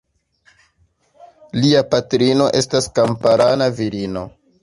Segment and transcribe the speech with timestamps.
[1.59, 4.27] Lia patrino estas kamparana virino.